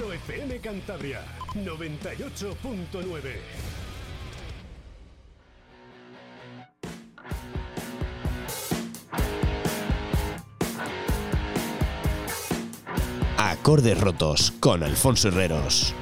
[0.00, 1.20] Vinilo FM Cantabria
[1.56, 3.34] 98.9.
[13.36, 15.94] Acordes rotos con Alfonso Herreros.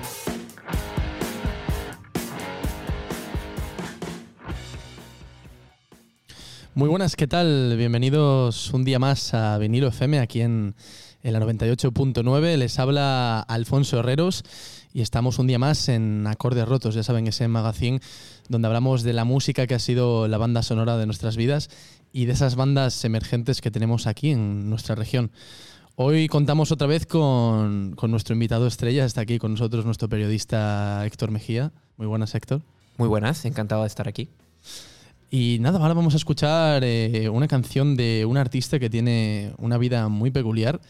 [6.75, 7.75] Muy buenas, ¿qué tal?
[7.77, 10.77] Bienvenidos un día más a Vinilo FM aquí en,
[11.23, 12.57] en la 98.9.
[12.57, 14.45] Les habla Alfonso Herreros
[14.93, 18.01] y estamos un día más en Acordes Rotos, ya saben, ese magazine
[18.49, 21.71] donde hablamos de la música que ha sido la banda sonora de nuestras vidas
[22.13, 25.31] y de esas bandas emergentes que tenemos aquí en nuestra región.
[25.97, 31.05] Hoy contamos otra vez con, con nuestro invitado estrella, está aquí con nosotros nuestro periodista
[31.05, 31.73] Héctor Mejía.
[31.97, 32.63] Muy buenas, Héctor.
[32.97, 34.29] Muy buenas, encantado de estar aquí.
[35.31, 39.77] Y nada, ahora vamos a escuchar eh, una canción de un artista que tiene una
[39.77, 40.81] vida muy peculiar.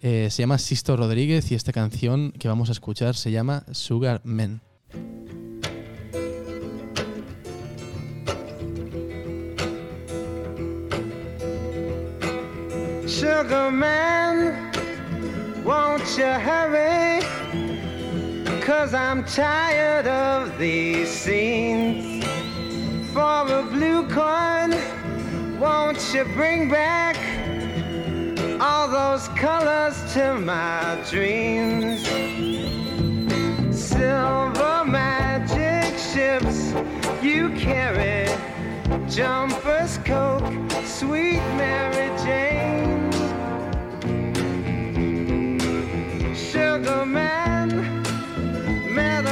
[0.00, 4.20] Eh, se llama Sisto Rodríguez y esta canción que vamos a escuchar se llama Sugar
[4.24, 4.60] Man.
[13.08, 14.70] Sugar man,
[15.64, 17.20] won't you hurry?
[18.60, 22.24] Cause I'm tired of these scenes.
[23.12, 24.78] For a blue coin,
[25.58, 27.16] won't you bring back
[28.60, 32.02] all those colors to my dreams?
[33.70, 36.72] Silver magic ships
[37.22, 38.26] you carry,
[39.08, 40.52] jumpers, coke,
[40.84, 43.12] sweet Mary Jane.
[46.34, 47.68] Sugar man
[48.92, 49.24] met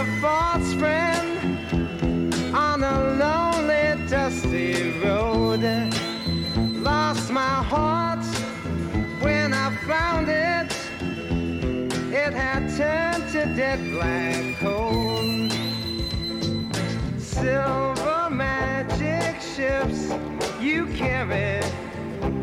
[13.54, 15.22] dead black coal.
[17.18, 20.10] Silver magic ships
[20.60, 21.60] you carry,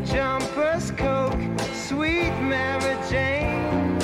[0.04, 1.40] jumpers, coke,
[1.72, 3.98] sweet Mary Jane.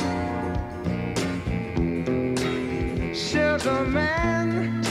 [3.15, 4.83] Sugar man,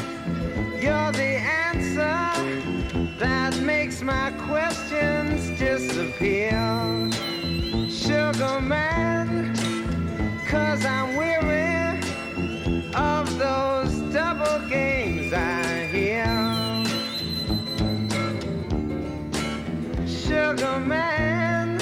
[0.81, 1.33] you're the
[1.67, 2.31] answer
[3.19, 6.51] that makes my questions disappear.
[7.89, 9.53] Sugar man,
[10.47, 11.68] cause I'm weary
[12.95, 16.25] of those double games I hear.
[20.07, 21.79] Sugar man,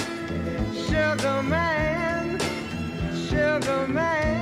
[0.74, 2.40] sugar man,
[3.30, 4.37] sugar man,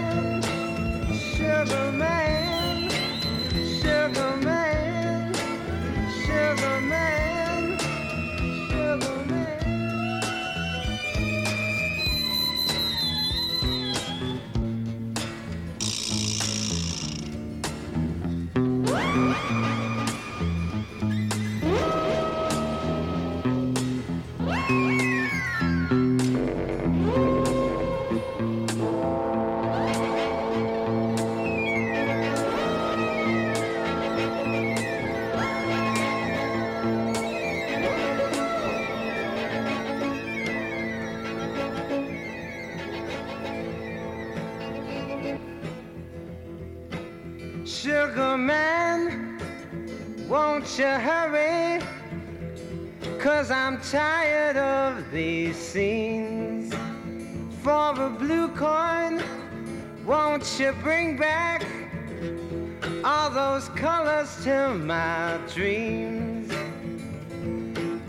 [64.46, 66.54] to my dreams?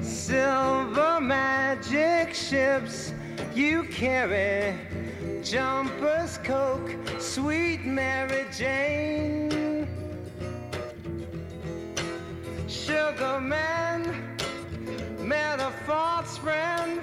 [0.02, 3.14] Silver magic ships
[3.54, 4.78] you carry,
[5.42, 9.88] jumpers, coke, sweet Mary Jane.
[12.68, 14.02] Sugar man
[15.26, 17.00] met a false friend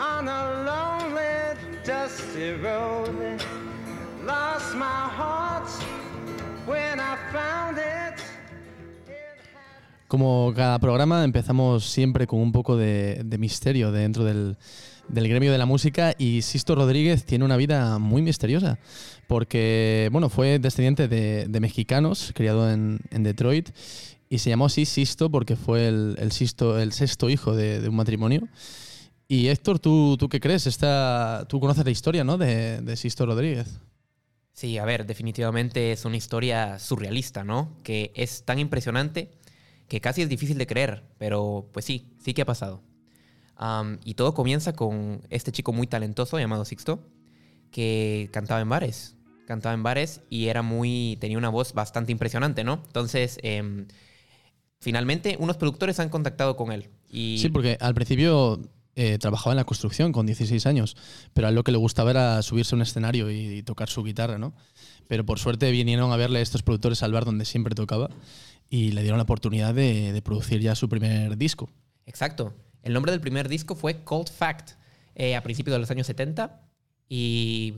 [0.00, 3.42] on a lonely, dusty road.
[4.24, 5.68] Lost my heart
[6.64, 7.65] when I found.
[10.08, 14.56] Como cada programa empezamos siempre con un poco de, de misterio dentro del,
[15.08, 18.78] del gremio de la música y Sisto Rodríguez tiene una vida muy misteriosa
[19.26, 23.70] porque bueno, fue descendiente de, de mexicanos, criado en, en, Detroit
[24.28, 27.88] y se llamó así Sisto porque fue el, el, sisto, el sexto hijo de, de,
[27.88, 28.48] un matrimonio.
[29.28, 30.68] Y Héctor, ¿tú, tú qué crees?
[30.68, 32.38] Esta, tú conoces la historia ¿no?
[32.38, 33.80] de, de Sisto Rodríguez.
[34.52, 37.76] Sí, a ver, definitivamente es una historia surrealista, ¿no?
[37.82, 39.30] Que es tan impresionante
[39.88, 42.82] que casi es difícil de creer, pero pues sí, sí que ha pasado.
[44.04, 47.00] Y todo comienza con este chico muy talentoso llamado Sixto,
[47.70, 49.14] que cantaba en bares.
[49.46, 52.82] cantaba en bares y era muy, tenía una voz bastante impresionante, ¿no?
[52.84, 53.86] Entonces, em,
[54.80, 56.88] finalmente, unos productores han contactado con él.
[57.08, 58.60] Y Sí, porque al principio
[58.96, 60.96] eh, trabajaba en la construcción con 16 años,
[61.32, 63.88] pero a él lo que le gustaba era subirse a un escenario y, y tocar
[63.88, 64.52] su guitarra, ¿no?
[65.06, 68.10] Pero por suerte vinieron a verle estos productores al bar donde siempre tocaba
[68.68, 71.68] y le dieron la oportunidad de, producir ya su primer disco.
[72.06, 72.54] Exacto.
[72.82, 74.72] El nombre del primer disco fue Cold Fact
[75.14, 76.60] eh, a principios de los años 70.
[77.08, 77.74] Y,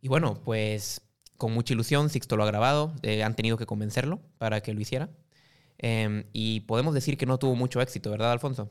[0.00, 1.02] y bueno, pues
[1.36, 2.92] con mucha ilusión Sixto lo ha grabado.
[3.02, 5.08] eh, han tenido que convencerlo para que lo hiciera.
[5.78, 8.68] Em, y podemos decir que no tuvo mucho éxito, ¿verdad, Alfonso?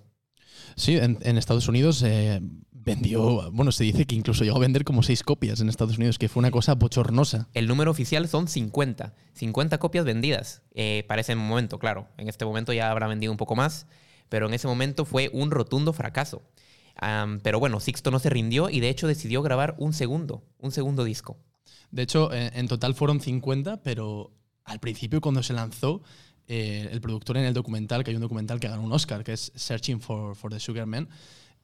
[0.76, 2.42] Sí, en, en Estados Unidos eh,
[2.72, 6.18] vendió, bueno, se dice que incluso llegó a vender como seis copias en Estados Unidos,
[6.18, 7.48] que fue una cosa bochornosa.
[7.54, 9.14] El número oficial son 50.
[9.34, 12.08] 50 copias vendidas eh, para ese momento, claro.
[12.18, 13.88] En este momento ya habrá vendido un poco más,
[14.30, 16.44] pero en ese momento fue un rotundo fracaso.
[17.44, 21.06] Pero bueno, Sixto no se rindió y de hecho decidió grabar un segundo, un segundo
[21.06, 21.38] disco.
[21.92, 24.34] De hecho, eh, en total fueron 50, pero
[24.66, 26.04] al principio cuando se lanzó,
[26.50, 29.32] eh, el productor en el documental, que hay un documental que ganó un Oscar, que
[29.34, 31.08] es Searching for, the Sugar Man,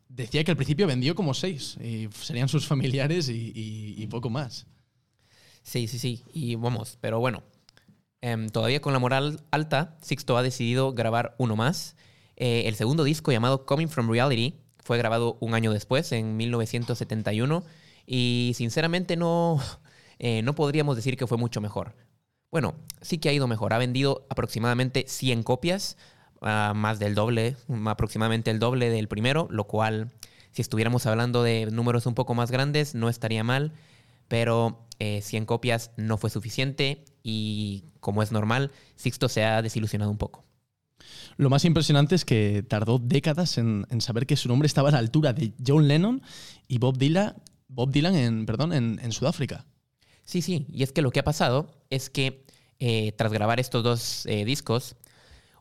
[0.07, 4.67] decía que al principio vendió como seis, y serían sus familiares y poco más.
[5.65, 6.23] Sí, sí, sí.
[6.31, 7.43] Y vamos, pero bueno.
[8.21, 11.95] em, todavía con la moral alta, Sixto ha decidido grabar uno más.
[12.37, 17.63] Eh, el segundo disco, llamado Coming from Reality, fue grabado un año después, en 1971.
[18.05, 19.59] Y sinceramente no,
[20.19, 21.95] eh, no podríamos decir que fue mucho mejor.
[22.55, 23.73] Bueno, sí que ha ido mejor.
[23.73, 25.97] Ha vendido aproximadamente 100 copias,
[26.39, 30.13] ah, más del doble, aproximadamente el doble del primero, lo cual,
[30.53, 33.73] si estuviéramos hablando de números un poco más grandes, no estaría mal
[34.29, 40.09] pero eh, 100 copias no fue suficiente y como es normal, Sixto se ha desilusionado
[40.09, 40.45] un poco.
[41.35, 44.99] Lo más impresionante es que tardó décadas en, saber que su nombre estaba a la
[44.99, 46.21] altura de John Lennon
[46.69, 47.35] y Bob Dylan,
[47.67, 49.65] Bob Dylan en, perdón, en Sudáfrica.
[50.25, 52.45] Sí, sí, y es que lo que ha pasado es que
[52.79, 54.95] eh, tras grabar estos dos eh, discos,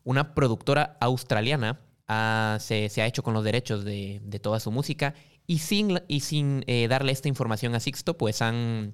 [0.05, 5.15] una productora australiana ha- se, ha hecho con los derechos de, toda su música
[5.47, 8.93] y sin, y sin eh, darle esta información a Sixto, pues han,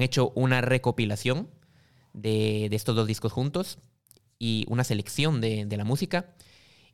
[0.00, 1.48] hecho una recopilación
[2.14, 3.78] de, estos dos discos juntos
[4.38, 6.34] y una selección de, la música.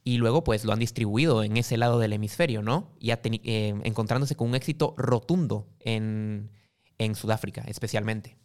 [0.04, 2.92] Y luego, pues lo han distribuido en ese lado del hemisferio, ¿no?
[3.00, 6.50] Y eh, encontrándose con un éxito rotundo en,
[6.98, 8.36] en Sudáfrica, especialmente.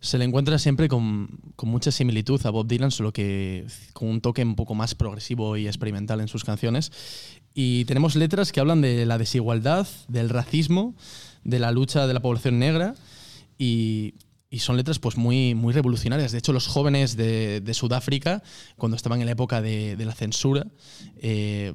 [0.00, 1.28] Se le encuentra siempre con,
[1.62, 5.66] mucha similitud a Bob Dylan, solo que con un toque un poco más progresivo y
[5.66, 6.90] experimental en sus canciones.
[7.52, 10.94] Y tenemos letras que hablan de la desigualdad, del racismo,
[11.44, 12.94] de la lucha de la población negra
[13.58, 14.14] y,
[14.58, 16.32] son letras pues muy, revolucionarias.
[16.32, 18.42] De hecho, los jóvenes de, de Sudáfrica,
[18.76, 20.66] cuando estaban en la época de, de la censura,
[21.16, 21.74] eh,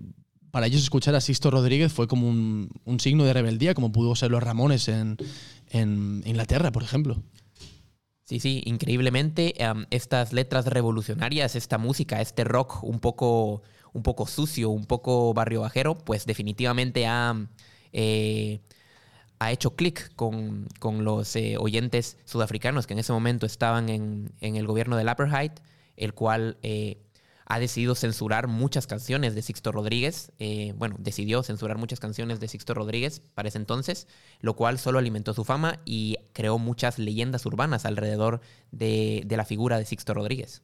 [0.56, 4.16] para ellos escuchar a Sisto Rodríguez fue como un, un signo de rebeldía, como pudo
[4.16, 5.18] ser los Ramones en,
[5.70, 7.22] en Inglaterra, por ejemplo.
[8.24, 14.28] Sí, sí, increíblemente em, estas letras revolucionarias, esta música, este rock un poco, un poco
[14.28, 17.36] sucio, un poco barrio bajero, pues definitivamente ha,
[17.92, 18.62] eh,
[19.40, 24.32] ha hecho clic con, con los eh, oyentes sudafricanos que en ese momento estaban en,
[24.40, 25.52] en el gobierno del Apartheid,
[25.98, 27.05] el cual eh,
[27.46, 30.32] ha decidido censurar muchas canciones de Sixto Rodríguez.
[30.40, 34.08] eh, bueno, decidió censurar muchas canciones de Sixto Rodríguez para ese entonces,
[34.42, 39.46] lo cual solo alimentó su fama y creó muchas leyendas urbanas alrededor de, de la
[39.46, 40.64] figura de Sixto Rodríguez.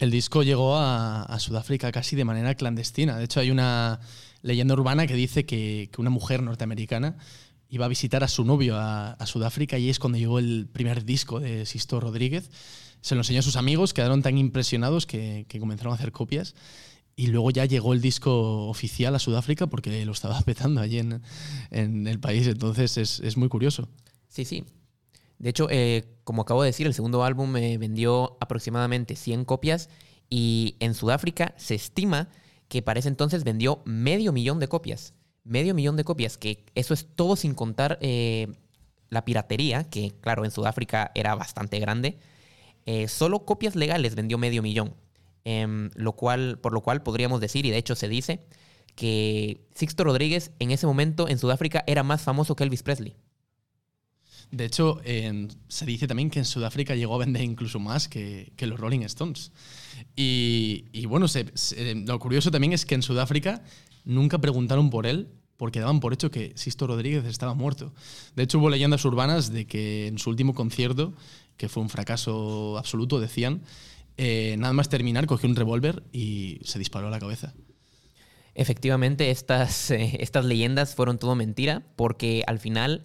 [0.00, 3.18] El disco llegó a, Sudáfrica casi de manera clandestina.
[3.18, 4.00] De hecho, hay una
[4.40, 7.16] leyenda urbana que dice que, una mujer norteamericana
[7.68, 11.38] iba a visitar a su novio a, Sudáfrica y es cuando llegó el primer disco
[11.38, 12.50] de Sisto Rodríguez.
[13.00, 16.54] Se lo enseñó a sus amigos, quedaron tan impresionados que, que comenzaron a hacer copias.
[17.16, 21.22] Y luego ya llegó el disco oficial a Sudáfrica porque lo estaba petando allí en,
[21.70, 22.46] en el país.
[22.46, 23.88] Entonces es, es muy curioso.
[24.28, 24.64] Sí, sí.
[25.40, 29.88] De hecho, eh, como acabo de decir, el segundo álbum me vendió aproximadamente 100 copias
[30.28, 32.28] y en Sudáfrica se estima
[32.68, 35.14] que para ese entonces vendió medio millón de copias.
[35.42, 38.48] Medio millón de copias, que eso es todo sin contar eh,
[39.08, 42.18] la piratería, que claro, en Sudáfrica era bastante grande.
[42.86, 44.94] Eh, solo copias legales vendió medio millón.
[45.44, 48.40] Em, lo cual, por lo cual podríamos decir, y de hecho se dice,
[48.94, 53.16] que Sixto Rodríguez en ese momento en Sudáfrica era más famoso que Elvis Presley.
[54.50, 55.00] De hecho,
[55.68, 59.52] se dice también que en Sudáfrica llegó a vender incluso más que, los Rolling Stones.
[60.16, 61.46] Y, bueno, se-
[61.94, 63.62] lo curioso también es que en Sudáfrica
[64.04, 65.28] nunca preguntaron por él
[65.60, 67.92] porque daban por hecho que Sisto Rodríguez estaba muerto.
[68.34, 71.12] De hecho, hubo leyendas urbanas de que en su último concierto,
[71.58, 73.60] que fue un fracaso absoluto, decían,
[74.16, 77.52] eh, nada más terminar, cogió un revólver y se disparó a la cabeza.
[78.54, 83.04] Efectivamente, estas, eh, estas leyendas fueron todo mentira, porque al final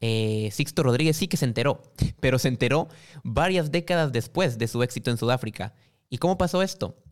[0.00, 1.82] eh, Sixto Rodríguez sí que se enteró,
[2.20, 2.86] pero se enteró
[3.24, 5.74] varias décadas después de su éxito en Sudáfrica.
[6.08, 7.02] ¿Y cómo pasó esto?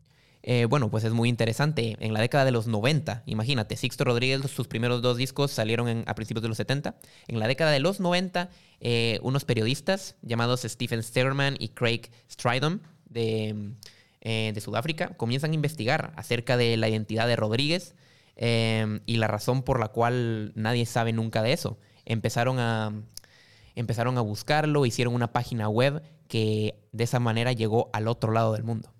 [0.47, 1.97] Eh, bueno, pues es muy interesante.
[1.99, 6.13] En la década de los 90, imagínate, Sixto Rodríguez, sus primeros dos discos salieron a
[6.13, 6.95] principios de los 70.
[7.27, 12.81] En la década de los 90, eh, unos periodistas llamados Stephen Sterman y Craig Stridham
[13.09, 13.71] de,
[14.21, 17.95] eh, de Sudáfrica comienzan a investigar acerca de la identidad de Rodríguez
[18.37, 21.79] y la razón por la cual nadie sabe nunca de eso.
[22.03, 22.93] Empezaron a,
[23.75, 28.53] empezaron a buscarlo, hicieron una página web que de esa manera llegó al otro lado
[28.53, 28.94] del mundo.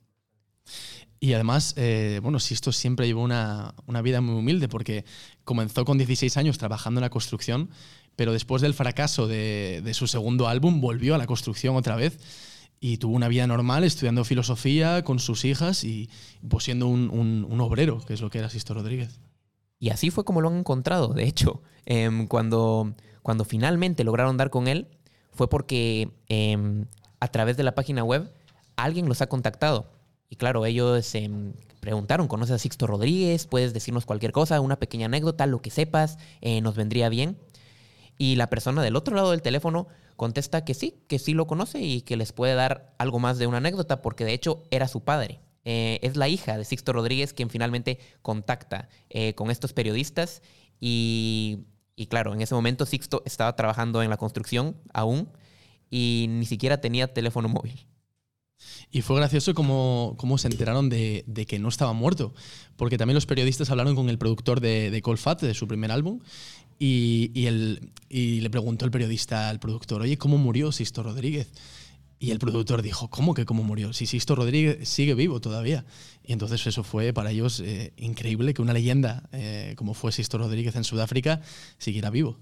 [1.26, 5.06] Y además, eh, bueno, Sisto siempre llevó una, una vida muy humilde porque
[5.44, 7.72] comenzó con 16 años trabajando en la construcción,
[8.16, 12.20] pero después del fracaso de, de su segundo álbum volvió a la construcción otra vez
[12.80, 16.12] y tuvo una vida normal estudiando filosofía con sus hijas y
[16.48, 19.20] pues siendo un, un- un obrero, que es lo que era Sisto Rodríguez.
[19.80, 21.08] Y así fue como lo han encontrado.
[21.16, 24.90] De hecho, em, cuando, cuando finalmente lograron dar con él,
[25.34, 26.86] fue porque em,
[27.20, 28.32] a través de la página web
[28.76, 29.95] alguien los ha contactado.
[30.30, 33.48] Y claro, ellos em, preguntaron, ¿conoces a Sixto Rodríguez?
[33.48, 36.18] ¿Puedes decirnos cualquier cosa, una pequeña anécdota, lo que sepas?
[36.42, 37.38] eh, nos vendría bien.
[38.18, 41.82] Y la persona del otro lado del teléfono contesta que sí, que sí lo conoce
[41.82, 45.04] y que les puede dar algo más de una anécdota, porque de hecho era su
[45.04, 45.42] padre.
[45.66, 50.44] Eh, es la hija de Sixto Rodríguez quien finalmente contacta eh, con estos periodistas
[50.80, 51.66] y,
[51.96, 55.30] y claro, en ese momento Sixto estaba trabajando en la construcción aún
[55.90, 57.88] y ni siquiera tenía teléfono móvil.
[58.92, 62.34] Y fue gracioso cómo, cómo se enteraron de, de que no estaba muerto,
[62.78, 66.20] porque también los periodistas hablaron con el productor de, de Colfat, de su primer álbum,
[66.80, 71.48] y, y, el- y le preguntó el periodista al productor, oye, ¿cómo murió Sisto Rodríguez?
[72.18, 73.92] Y el productor dijo, ¿cómo que cómo murió?
[73.94, 75.86] Si Sisto Rodríguez sigue vivo todavía.
[76.24, 80.38] Y entonces eso fue para ellos eh, increíble que una leyenda eh, como fue Sisto
[80.38, 81.42] Rodríguez en Sudáfrica
[81.78, 82.40] siguiera vivo.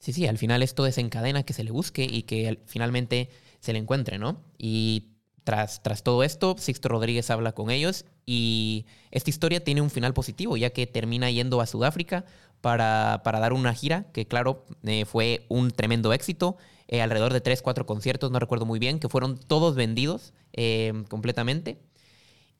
[0.00, 3.30] Sí, sí, al final esto desencadena que se le busque y que al- finalmente
[3.60, 4.42] se le encuentre, ¿no?
[4.58, 5.13] Y
[5.44, 10.14] tras, tras todo esto, Sixto Rodríguez habla con ellos y esta historia tiene un final
[10.14, 12.24] positivo, ya que termina yendo a Sudáfrica
[12.62, 16.56] para, para dar una gira, que claro, eh, fue un tremendo éxito,
[16.88, 21.04] eh, alrededor de 3, 4 conciertos, no recuerdo muy bien, que fueron todos vendidos eh,
[21.10, 21.78] completamente.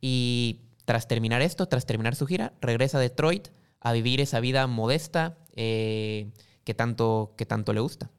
[0.03, 3.49] Y tras terminar esto, tras terminar su gira, regresa a Detroit
[3.81, 8.11] a vivir esa vida modesta que, tanto, que tanto le gusta.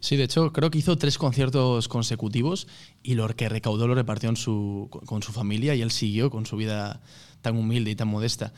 [0.00, 2.68] Sí, de hecho, creo que hizo tres conciertos consecutivos
[3.02, 4.32] y lo que recaudó lo repartió
[4.88, 7.02] con su familia y él siguió con su vida
[7.42, 8.52] tan humilde y tan modesta.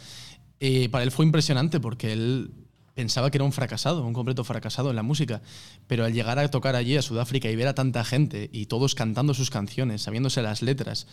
[0.61, 2.51] Eh, para él fue impresionante porque él
[2.95, 5.41] pensaba que era un fracasado, un completo fracasado en la música,
[5.87, 8.97] pero al llegar a tocar allí a Sudáfrica y ver a tanta gente y todos
[8.97, 11.07] cantando sus canciones, sabiéndose las letras,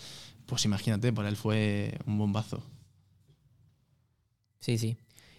[0.47, 2.63] pues imagínate, para él fue un bombazo.
[4.59, 4.97] Sí, sí.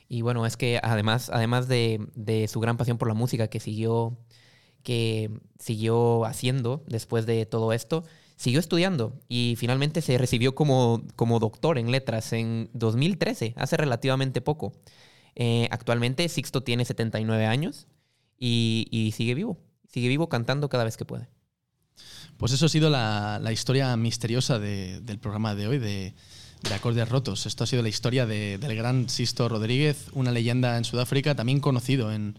[0.09, 3.59] Y bueno, es que además, además de, de su gran pasión por la música que
[3.59, 4.17] siguió,
[4.87, 8.05] que siguió haciendo después de todo esto,
[8.37, 14.41] siguió estudiando y finalmente se recibió como, como doctor en letras en 2013, hace relativamente
[14.41, 14.75] poco.
[15.35, 17.89] Eh, actualmente Sixto tiene 79 años
[18.39, 19.59] y, y sigue vivo,
[19.93, 21.29] sigue vivo cantando cada vez que puede.
[22.37, 26.15] Pues eso ha sido la, la historia misteriosa de- del programa de hoy, de,
[26.69, 27.47] de Acordes Rotos.
[27.47, 31.59] Esto ha sido la historia de- del gran Sisto Rodríguez, una leyenda en Sudáfrica, también
[31.59, 32.39] conocido en,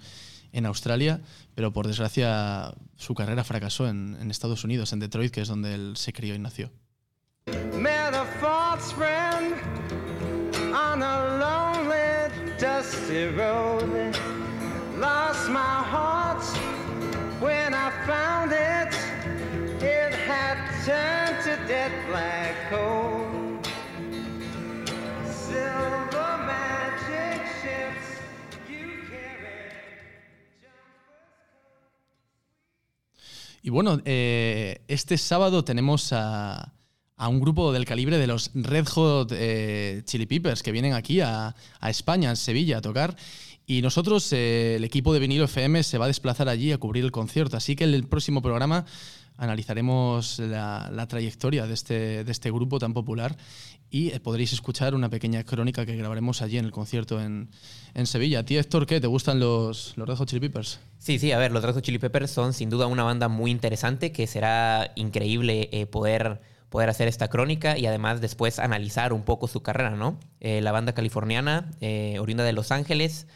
[0.52, 1.22] en Australia,
[1.56, 5.94] pero por desgracia su carrera fracasó en, Estados Unidos, en Detroit, que es donde él
[5.96, 6.72] se crió y nació.
[33.68, 36.74] Y bueno, eh, este sábado tenemos a,
[37.18, 41.20] a un grupo del calibre de los Red Hot eh, Chili Peppers que vienen aquí
[41.20, 43.18] a, España, en Sevilla, a tocar.
[43.66, 47.04] Y nosotros, eh, el equipo de Vinilo FM, se va a desplazar allí a cubrir
[47.04, 47.58] el concierto.
[47.58, 48.86] Así que el próximo programa
[49.38, 53.38] analizaremos la, la trayectoria de este, de este grupo tan popular
[53.90, 57.50] y eh, podréis escuchar una pequeña crónica que grabaremos allí en el concierto en,
[57.94, 58.40] en Sevilla.
[58.40, 59.00] ¿A ti, Héctor, qué?
[59.00, 60.80] ¿Te gustan los, los Red Hot Chili Peppers?
[60.98, 63.52] Sí, sí, a ver, los Red Hot Chili Peppers son sin duda una banda muy
[63.52, 69.24] interesante que será increíble eh, poder, poder hacer esta crónica y además después analizar un
[69.24, 70.20] poco su carrera, ¿no?
[70.42, 73.28] Eh, la banda californiana, eh, oriunda de Los Ángeles,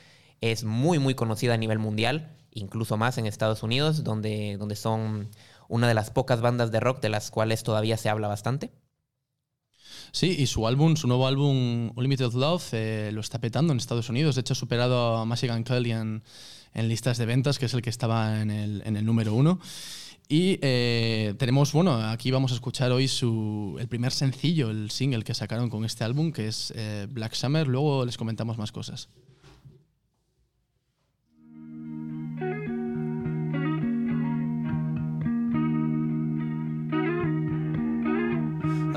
[0.42, 5.30] es muy, muy conocida a nivel mundial, incluso más en Estados Unidos, donde, donde son
[5.72, 8.72] una de las pocas bandas de rock de las cuales todavía se habla bastante.
[10.12, 14.10] Sí, y su álbum, su nuevo álbum Unlimited Love, eh, lo está petando en Estados
[14.10, 14.36] Unidos.
[14.36, 16.24] De hecho, ha superado a Machine Kelly en,
[16.74, 19.60] en listas de ventas, que es el que estaba en el, en el número uno.
[20.28, 25.24] Y eh, tenemos, bueno, aquí vamos a escuchar hoy su, el primer sencillo, el single
[25.24, 27.66] que sacaron con este álbum, que es eh, Black Summer.
[27.68, 29.08] Luego les comentamos más cosas.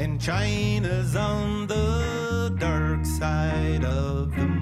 [0.00, 4.59] And China's on the dark side of the moon.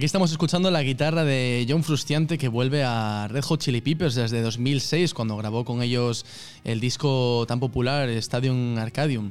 [0.00, 4.14] Aquí estamos escuchando la guitarra de John Frusciante que vuelve a Red Hot Chili Peppers
[4.14, 6.24] desde 2006 cuando grabó con ellos
[6.64, 9.30] el disco tan popular Stadium Arcadium.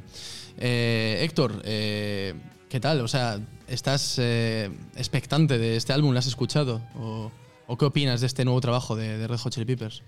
[0.58, 2.34] Eh, Héctor, eh,
[2.68, 3.00] ¿qué tal?
[3.00, 6.12] O sea, ¿estás eh, expectante de este álbum?
[6.12, 6.80] ¿Lo has escuchado?
[6.94, 10.04] ¿O, qué opinas de este nuevo trabajo de, de Red Hot Chili Peppers?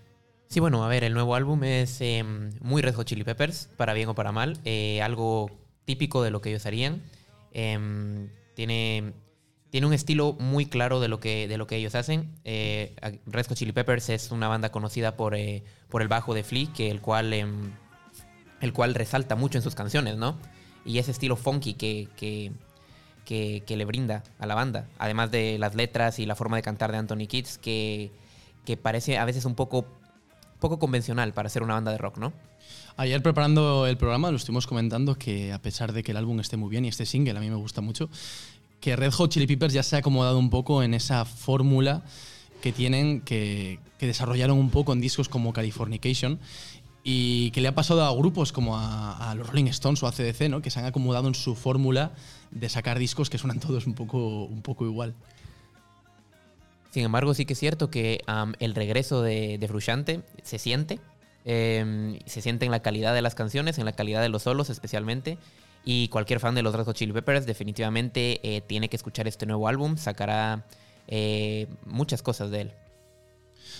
[0.47, 2.23] Sí, bueno, a ver, el nuevo álbum es eh,
[2.61, 4.61] muy Red Hot Chili Peppers, para bien o para mal,
[5.03, 5.51] algo
[5.87, 7.03] típico de lo que ellos harían.
[7.53, 9.13] Em, tiene,
[9.73, 12.31] tiene un estilo muy claro de lo que, de lo que ellos hacen.
[12.45, 16.45] Eh, Red Hot Chili Peppers es una banda conocida por, eh, por el bajo de
[16.45, 17.73] Flea, que el cual, em,
[18.61, 20.37] el cual resalta mucho en sus canciones, ¿no?
[20.85, 22.53] Y ese estilo funky que, que,
[23.25, 26.63] que, que le brinda a la banda, además de las letras y la forma de
[26.63, 28.11] cantar de Anthony Kids, que,
[28.67, 29.87] que parece a veces un poco
[30.61, 32.33] poco convencional para ser una banda de rock, ¿no?
[32.97, 36.57] Ayer preparando el programa lo estuvimos comentando que a pesar de que el álbum esté
[36.57, 38.09] muy bien y este single a mí me gusta mucho,
[38.83, 42.03] que Red Hot Chili Peppers ya se ha acomodado un poco en esa fórmula
[42.61, 46.41] que tienen, que, que desarrollaron un poco en discos como Californication
[47.05, 50.49] y que le ha pasado a grupos como a, los Rolling Stones o a CDC,
[50.49, 50.63] ¿no?
[50.63, 52.11] que se han acomodado en su fórmula
[52.51, 55.15] de sacar discos que suenan todos un poco, un poco igual.
[56.91, 58.23] Sin embargo, sí que es cierto que
[58.59, 61.01] el regreso de, de Frusciante se siente.
[61.45, 64.71] em, se siente en la calidad de las canciones, en la calidad de los solos
[64.71, 65.39] especialmente.
[65.85, 69.47] Y cualquier fan de los Red Hot Chili Peppers definitivamente eh, tiene que escuchar este
[69.47, 69.97] nuevo álbum.
[69.97, 70.65] Sacará
[71.09, 72.73] eh, muchas cosas de él.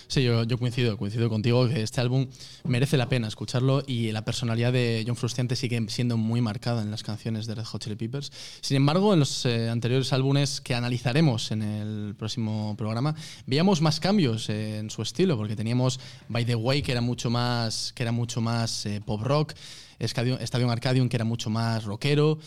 [0.07, 2.27] Sí, yo, coincido, coincido contigo que este álbum
[2.65, 6.91] merece la pena escucharlo y la personalidad de John Frusciante sigue siendo muy marcada en
[6.91, 8.31] las canciones de Red Hot Chili Peppers.
[8.61, 13.99] Sin embargo, en los eh, anteriores álbumes que analizaremos en el próximo programa, veíamos más
[13.99, 18.11] cambios en su estilo, porque teníamos By the Way, que era mucho más, que era
[18.11, 19.53] mucho más pop rock,
[19.99, 22.39] Stadium, Stadium Arcadium, que era mucho más rockero,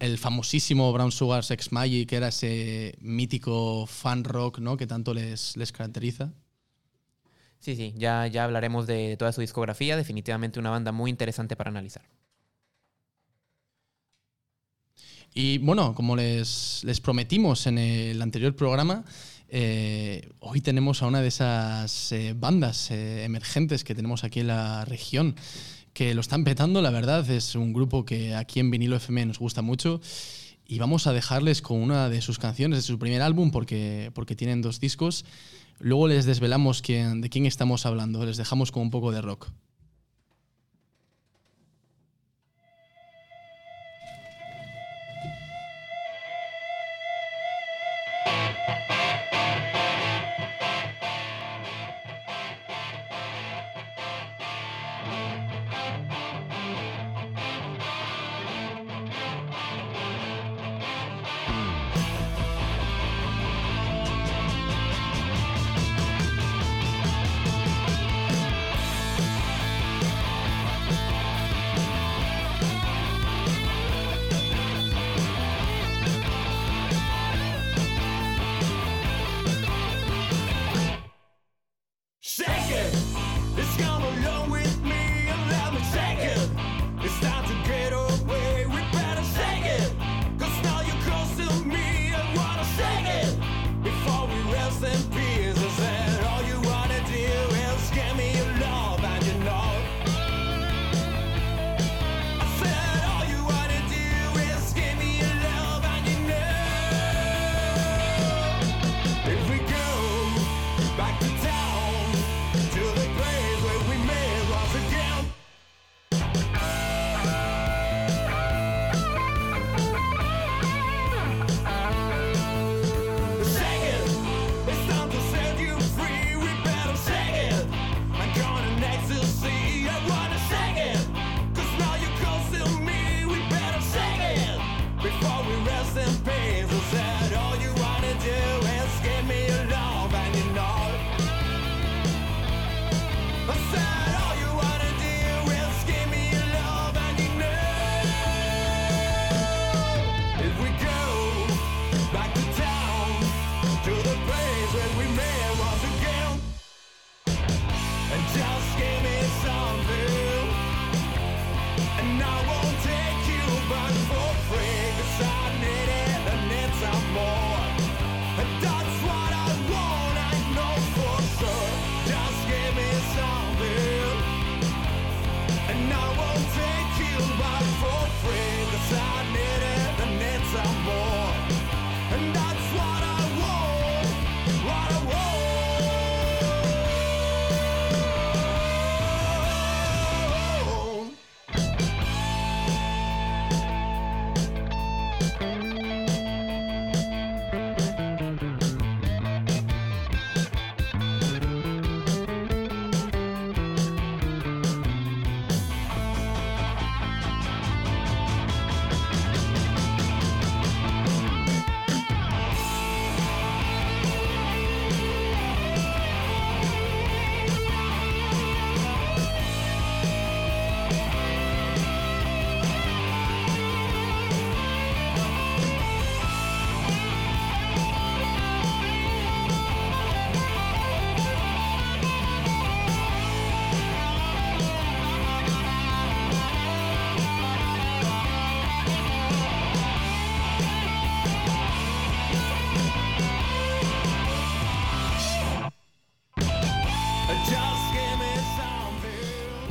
[0.00, 4.76] el famosísimo Brown Sugar Sex Magic, que era ese mítico fan rock ¿no?
[4.76, 6.32] que tanto les, les caracteriza.
[7.58, 9.96] Sí, sí, ya, ya hablaremos de, de toda su discografía.
[9.96, 12.02] Definitivamente una banda muy interesante para analizar.
[15.38, 19.04] Y bueno, como les, les prometimos en el anterior programa,
[19.48, 24.46] eh, hoy tenemos a una de esas eh, bandas eh, emergentes que tenemos aquí en
[24.46, 25.36] la región,
[25.96, 27.28] que lo están petando, la verdad.
[27.30, 30.02] Es un grupo que aquí en Vinilo FM nos gusta mucho.
[30.68, 34.36] y vamos a dejarles con una de sus canciones de su primer álbum porque, porque
[34.36, 35.24] tienen dos discos.
[35.78, 39.48] Luego les desvelamos de quién estamos hablando, les dejamos con un poco de rock.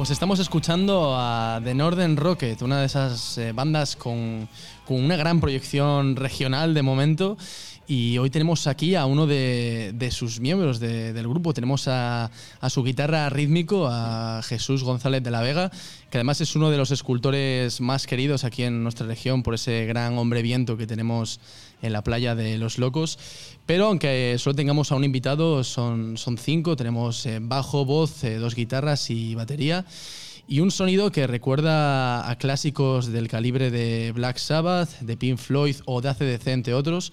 [0.05, 4.47] Pues estamos escuchando a The Northern Rocket, una de esas eh, bandas con,
[4.87, 7.39] una gran proyección regional de momento.
[7.87, 11.55] Y hoy tenemos aquí a uno de, sus miembros de- del grupo.
[11.55, 12.29] Tenemos a
[12.69, 15.71] su guitarra rítmico, a Jesús González de la Vega,
[16.15, 19.85] que además es uno de los escultores más queridos aquí en nuestra región por ese
[19.85, 21.41] gran hombre viento que tenemos
[21.81, 23.19] en la playa de Los Locos.
[23.65, 26.77] Pero aunque solo tengamos a un invitado, son, son cinco.
[26.77, 29.83] Tenemos eh, bajo, voz, eh, dos guitarras y batería.
[30.47, 35.75] Y un sonido que recuerda a clásicos del calibre de Black Sabbath, de Pink Floyd
[35.83, 37.11] o de ACDC, entre otros,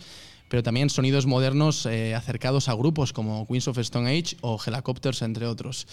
[0.53, 5.23] pero también sonidos modernos eh, acercados a grupos como Queens of Stone Age o Helicopters,
[5.23, 5.87] entre otros.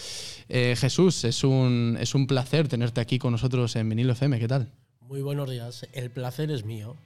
[0.50, 4.38] Eh, Jesús, es un, es un placer tenerte aquí con nosotros en Vinilo FM.
[4.38, 4.69] ¿Qué tal?
[5.00, 5.88] Muy buenos días.
[5.93, 6.98] El placer es mío.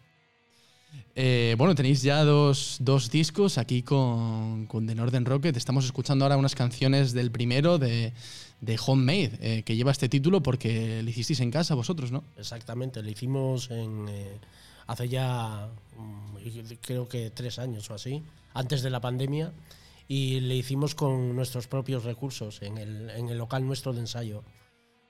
[1.14, 5.56] Eh, bueno, tenéis ya dos, dos discos aquí con, con The Northern Rocket.
[5.56, 8.14] Estamos escuchando ahora unas canciones del primero de,
[8.62, 12.24] de Homemade, eh, que lleva este título porque lo hicisteis en casa vosotros, ¿no?
[12.36, 13.04] Exactamente.
[13.04, 14.40] Lo hicimos en, eh,
[14.88, 19.52] hace ya mm, creo que tres años o así, antes de la pandemia.
[20.08, 24.44] Y le hicimos con nuestros propios recursos en el, local nuestro de ensayo.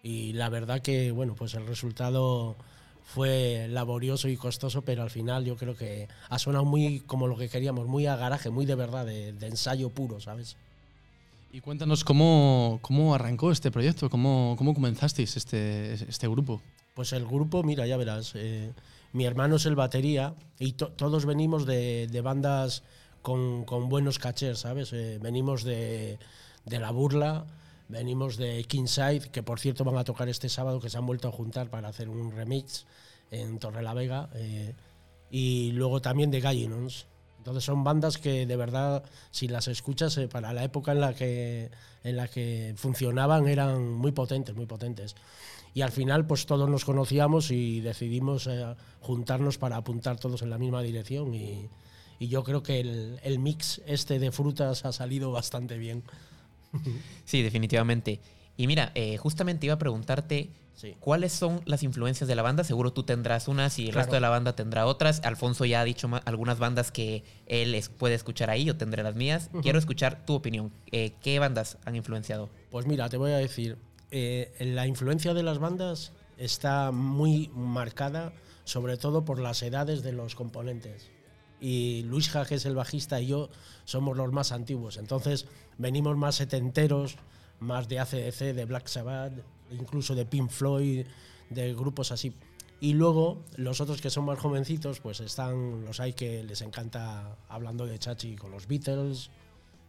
[0.03, 2.55] Y la verdad que, bueno, pues el resultado
[3.03, 7.37] fue laborioso y costoso, pero al final yo creo que ha sonado muy como lo
[7.37, 10.55] que queríamos, muy a garaje, muy de verdad, de, de ensayo puro, ¿sabes?
[11.53, 16.61] Y cuéntanos cómo, cómo arrancó este proyecto, cómo, cómo comenzasteis este, este grupo.
[16.93, 18.71] Pues el grupo, mira, ya verás, eh,
[19.13, 22.83] mi hermano es el batería y to- todos venimos de, de bandas
[23.21, 24.93] con, con buenos cachés, ¿sabes?
[24.93, 26.19] Eh, venimos de,
[26.65, 27.45] de La Burla,
[27.89, 31.27] venimos de Kingside, que por cierto van a tocar este sábado, que se han vuelto
[31.27, 32.85] a juntar para hacer un remix
[33.31, 34.75] en Torrelavega, eh,
[35.31, 37.07] y luego también de Gallinons.
[37.39, 41.71] Entonces son bandas que de verdad, si las escuchas, para la época en la, que,
[42.03, 45.15] en la que funcionaban, eran muy potentes, muy potentes.
[45.73, 50.49] Y al final, pues todos nos conocíamos y decidimos eh, juntarnos para apuntar todos en
[50.51, 51.33] la misma dirección.
[51.33, 51.67] Y,
[52.19, 56.03] y yo creo que el, el mix este de frutas ha salido bastante bien.
[57.25, 58.19] Sí, definitivamente.
[58.57, 60.95] Y mira, eh, justamente iba a preguntarte Sí.
[60.99, 62.63] cuáles son las influencias de la banda.
[62.63, 64.05] Seguro tú tendrás unas y el Claro.
[64.05, 65.21] resto de la banda tendrá otras.
[65.23, 69.13] Alfonso ya ha dicho algunas bandas que él es- puede escuchar ahí, yo tendré las
[69.15, 69.51] mías.
[69.61, 70.71] Quiero escuchar tu opinión.
[70.91, 72.49] Eh, ¿Qué bandas han influenciado?
[72.71, 73.77] Pues mira, te voy a decir,
[74.15, 78.31] eh, la influencia de las bandas está muy marcada,
[78.63, 81.09] sobre todo por las edades de los componentes.
[81.59, 83.49] Y Luis que es el bajista, y yo
[83.85, 84.97] somos los más antiguos.
[84.97, 85.47] Entonces
[85.79, 87.17] venimos más setenteros,
[87.59, 89.33] más de ACDC, de Black Sabbath,
[89.71, 91.07] incluso de Pink Floyd,
[91.49, 92.35] de grupos así.
[92.79, 97.35] Y luego los otros que son más jovencitos, pues están, los hay que les encanta
[97.49, 99.31] hablando de Chachi con los Beatles,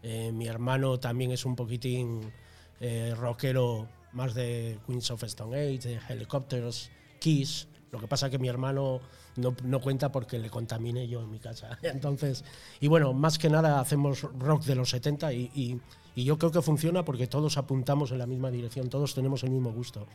[0.02, 2.32] eh, mi hermano también es un poquitín
[2.80, 7.68] eh, rockero más de Queens of Stone Age, de Helicopters, Kiss.
[7.92, 9.00] Lo que pasa que mi hermano
[9.36, 11.78] no, no cuenta porque le contaminé yo en mi casa.
[11.82, 12.44] Entonces,
[12.80, 15.80] y bueno, más que nada hacemos rock de los 70 y, y-
[16.24, 19.72] yo creo que funciona porque todos apuntamos en la misma dirección, todos tenemos el mismo
[19.72, 20.06] gusto.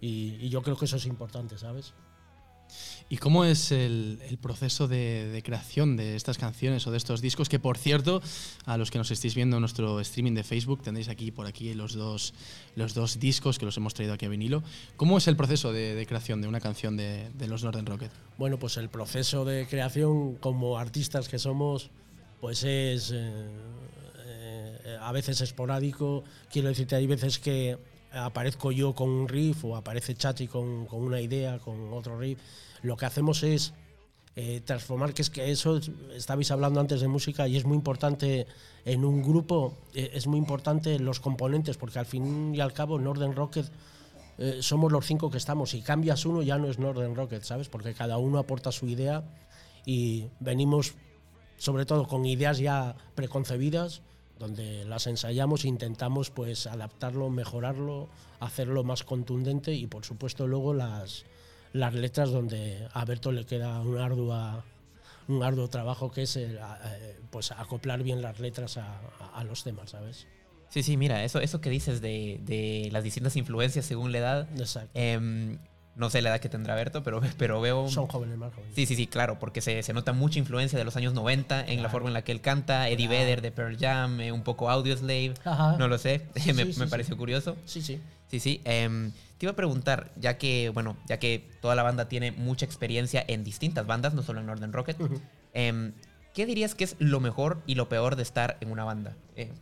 [0.00, 1.94] Y yo creo que eso es importante, ¿sabes?
[3.10, 7.48] ¿Y cómo es el, proceso de, creación de estas canciones o de estos discos?
[7.48, 8.20] Que por cierto,
[8.66, 11.72] a los que nos estéis viendo en nuestro streaming de Facebook, tendréis aquí por aquí
[11.72, 12.34] los dos,
[12.76, 14.62] los dos discos que los hemos traído aquí a vinilo.
[14.96, 18.10] ¿Cómo es el proceso de, creación de una canción de, de los Northern Rocket?
[18.36, 21.90] Bueno, pues el proceso de creación como artistas que somos,
[22.42, 23.48] pues es eh,
[24.26, 26.24] eh, a veces esporádico.
[26.50, 27.78] Quiero decirte, hay veces que
[28.12, 32.38] aparezco yo con un riff o aparece Chachi con, con una idea, con otro riff.
[32.82, 33.72] Lo que hacemos es
[34.36, 37.76] eh, transformar, que es que eso, es- estabais hablando antes de música y es muy
[37.76, 38.46] importante
[38.84, 42.98] en un grupo, eh, es muy importante los componentes, porque al fin y al cabo
[43.00, 43.66] Northern Rocket
[44.38, 45.70] eh, somos los cinco que estamos.
[45.70, 47.68] Si cambias uno ya no es Northern Rocket, ¿sabes?
[47.68, 49.24] Porque cada uno aporta su idea
[49.84, 50.94] y venimos
[51.56, 54.02] sobre todo con ideas ya preconcebidas
[54.38, 60.72] donde las ensayamos e intentamos pues adaptarlo, mejorarlo, hacerlo más contundente y por supuesto luego
[60.74, 61.24] las,
[61.72, 64.64] las letras donde a Berto le queda un ardua
[65.28, 69.44] un arduo trabajo que es el, eh, pues acoplar bien las letras a, a- a
[69.44, 70.26] los temas, ¿sabes?
[70.70, 74.48] Sí, sí, mira, eso, eso que dices de, de las distintas influencias según la edad.
[74.58, 74.90] Exacto.
[74.94, 75.58] em,
[75.96, 77.88] no sé la edad que tendrá Berto, pero, pero veo...
[77.88, 78.74] Son jóvenes más jóvenes.
[78.74, 81.82] Sí, sí, sí, claro, porque se, se nota mucha influencia de los años 90 en
[81.82, 83.20] la forma en la que él canta, Eddie Claro.
[83.24, 85.76] Vedder de Pearl Jam, eh, un poco Audioslave, Ajá.
[85.76, 86.90] no lo sé, Sí, me, sí, me sí.
[86.90, 87.54] pareció curioso.
[87.66, 88.00] Sí, sí.
[88.30, 88.60] Sí, sí.
[88.64, 92.66] em, te iba a preguntar, ya que, bueno, ya que toda la banda tiene mucha
[92.66, 95.20] experiencia en distintas bandas, no solo en Northern Rocket, Ujú.
[95.54, 95.92] em,
[96.34, 99.16] ¿qué dirías que es lo mejor y lo peor de estar en una banda?
[99.36, 99.52] Eh,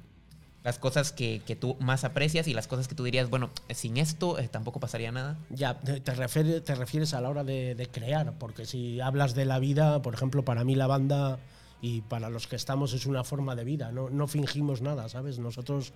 [0.64, 3.98] las cosas que, que tú más aprecias y las cosas que tú dirías, bueno, sin
[3.98, 5.36] esto eh, tampoco pasaría nada.
[5.50, 9.34] Ya, te, te refiere- te refieres a la hora de, de crear, porque si hablas
[9.34, 11.38] de la vida, por ejemplo, para mí la banda
[11.82, 15.38] y para los que estamos es una forma de vida, no, no fingimos nada, ¿sabes?
[15.38, 15.92] Nosotros,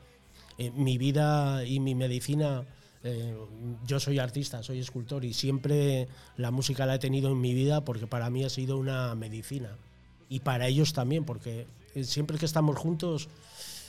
[0.59, 2.65] eh, mi vida y mi medicina,
[3.03, 3.35] eh,
[3.87, 7.85] yo soy artista, soy escultor y siempre la música la he tenido en mi vida
[7.85, 9.77] porque para mí ha sido una medicina.
[10.29, 13.29] Y para ellos también, porque eh, siempre que estamos juntos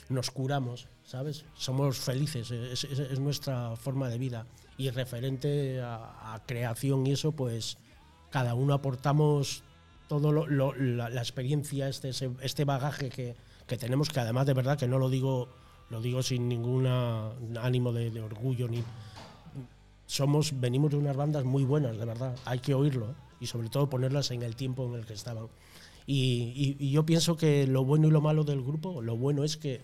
[0.08, 1.44] nos curamos, ¿sabes?
[1.54, 4.46] Somos felices, es, es- es nuestra forma de vida.
[4.78, 7.76] Y referente a, creación y eso, pues
[8.30, 9.62] cada uno aportamos
[10.08, 14.76] todo lo- la, la experiencia, este, este bagaje que, que tenemos, que además de verdad
[14.78, 15.48] que no lo digo,
[15.90, 18.82] lo digo sin ningún ánimo de, orgullo ni
[20.06, 22.36] somos, venimos de unas bandas muy buenas, de verdad.
[22.44, 25.48] Hay que oírlo y sobre todo ponerlas en el tiempo en el que estaban.
[26.06, 29.80] Y, yo pienso que lo bueno y lo malo del grupo, lo bueno es que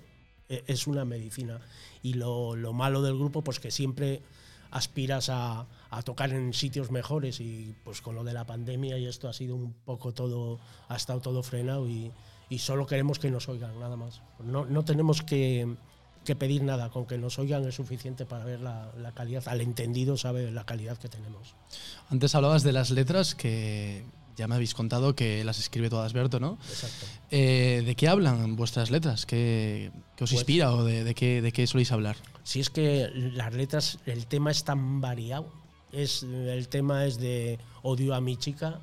[0.48, 1.60] eh, es una medicina
[2.02, 4.22] y lo, lo malo del grupo, pues que siempre
[4.70, 5.66] aspiras a,
[6.04, 9.54] tocar en sitios mejores y pues con lo de la pandemia y esto ha sido
[9.54, 10.58] un poco todo,
[10.88, 11.88] ha estado todo frenado
[12.48, 14.20] y solo queremos que nos oigan, nada más.
[14.44, 15.76] No, no tenemos que,
[16.24, 19.60] que pedir nada, con que nos oigan es suficiente para ver la, la calidad, al
[19.60, 21.54] entendido sabe la calidad que tenemos.
[22.10, 24.04] Antes hablabas de las letras que
[24.36, 26.58] ya me habéis contado que las escribe todas Berto, ¿no?
[26.68, 27.06] Exacto.
[27.30, 29.26] Eh, ¿De qué hablan vuestras letras?
[29.26, 32.16] ¿Qué, qué os Pues- inspira o de, de qué, de qué soléis hablar?
[32.44, 35.52] Si es que las letras, el tema es tan variado.
[35.92, 38.78] Es, el tema es de odio a mi chica,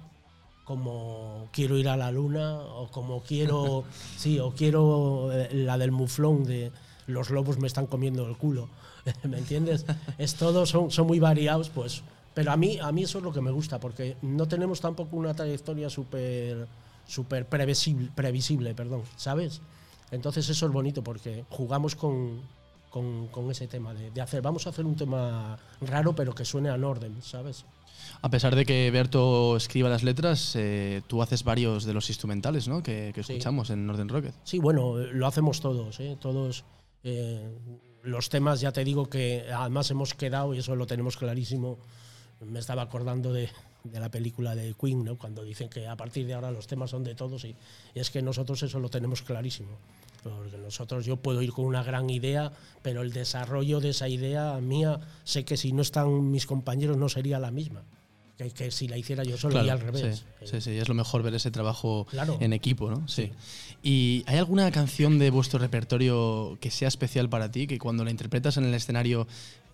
[0.65, 3.85] como quiero ir a la luna, o como quiero,
[4.17, 6.71] sí, o quiero eh, la del muflón de
[7.07, 8.67] los lobos me están comiendo el culo.
[9.23, 9.85] ¿Me entiendes?
[10.17, 12.01] Es todo, son, son muy variados, pues.
[12.33, 15.15] Pero a mí, a mí eso es lo que me gusta, porque no tenemos tampoco
[15.15, 16.67] una trayectoria súper
[17.07, 19.61] súper previsible, previsible, perdón, ¿sabes?
[20.11, 22.41] Entonces eso es bonito porque jugamos con,
[22.89, 26.45] con, con ese tema de, de hacer, vamos a hacer un tema raro pero que
[26.45, 27.65] suene a orden, ¿sabes?
[28.21, 32.67] A pesar de que Berto escriba las letras, eh, tú haces varios de los instrumentales,
[32.67, 32.81] ¿no?
[32.83, 33.33] Que, que Sí.
[33.33, 34.33] escuchamos en Northern Rocket.
[34.43, 36.17] Sí, bueno, lo hacemos todos, ¿eh?
[36.19, 36.63] todos
[37.03, 37.47] eh,
[38.03, 41.77] los temas, ya te digo que además hemos quedado, y eso lo tenemos clarísimo,
[42.41, 43.49] me estaba acordando de,
[43.91, 45.15] de la película de Queen, ¿no?
[45.17, 47.55] cuando dicen que a partir de ahora los temas son de todos, y,
[47.93, 49.69] y es que nosotros eso lo tenemos clarísimo.
[50.23, 54.57] Porque nosotros, yo puedo ir con una gran idea, pero el desarrollo de esa idea
[54.59, 57.83] mía, sé que si no están mis compañeros no sería la misma.
[58.37, 60.25] Que, que si la hiciera yo solo y al revés.
[60.41, 62.37] Sí, sí, sí, es lo mejor ver ese trabajo Claro.
[62.41, 63.07] en equipo, ¿no?
[63.07, 63.31] Sí.
[63.83, 68.09] ¿Y hay alguna canción de vuestro repertorio que sea especial para ti, que cuando la
[68.11, 69.27] interpretas en el escenario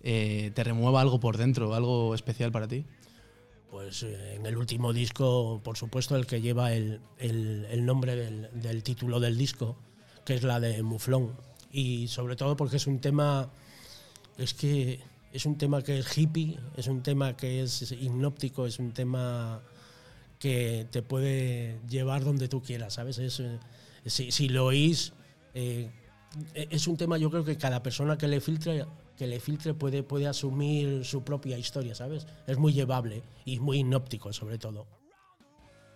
[0.04, 2.84] eh, te remueva algo por dentro, algo especial para ti?
[3.72, 8.50] Pues eh, en el último disco, por supuesto, el que lleva el, el- nombre del,
[8.60, 9.78] del título del disco,
[10.26, 11.32] que es la de Muflón.
[11.72, 13.48] Y sobre todo porque es un tema,
[14.36, 15.00] es que
[15.32, 19.62] es un tema que es hippie, es un tema que es hipnóptico, es un tema
[20.38, 23.16] que te puede llevar donde tú quieras, ¿sabes?
[23.16, 23.58] Es, eh,
[24.04, 25.14] si, si lo oís,
[25.54, 25.90] eh,
[26.52, 28.84] es un tema yo creo que cada persona que le filtre
[29.22, 32.26] que le filtre puede, puede asumir su propia historia, ¿sabes?
[32.48, 34.84] Es muy llevable y muy hipnóptico sobre todo.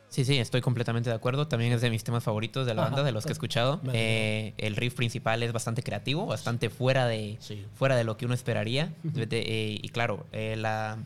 [0.09, 1.49] Sí, sí, estoy completamente de acuerdo.
[1.49, 3.81] También es de mis temas favoritos de la banda, de los que he escuchado.
[3.93, 7.67] Eh, el riff principal es bastante creativo, bastante fuera de, Sí.
[7.75, 8.95] fuera de lo que uno esperaría.
[9.03, 10.99] De- de- eh, y claro, eh, la,